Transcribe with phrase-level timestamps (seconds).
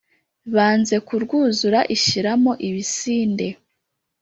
[0.55, 3.47] banze kurwuzura ishyiramo ibisinde.